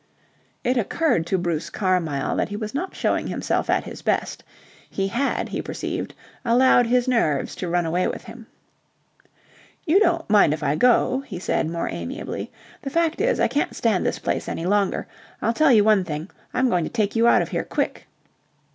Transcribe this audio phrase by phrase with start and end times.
[0.63, 4.43] It occurred to Bruce Carmyle that he was not showing himself at his best.
[4.89, 8.47] He had, he perceived, allowed his nerves to run away with him.
[9.85, 12.51] "You don't mind if I go?" he said more amiably.
[12.81, 15.05] "The fact is, I can't stand this place any longer.
[15.39, 18.07] I'll tell you one thing, I'm going to take you out of here quick."